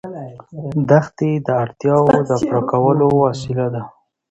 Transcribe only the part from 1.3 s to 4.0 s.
د اړتیاوو د پوره کولو وسیله ده.